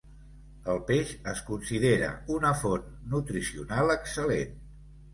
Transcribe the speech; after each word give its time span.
El 0.73 0.79
peix 0.87 1.11
es 1.33 1.43
considera 1.51 2.09
una 2.39 2.55
font 2.65 2.91
nutricional 3.15 3.99
excel·lent. 4.01 4.61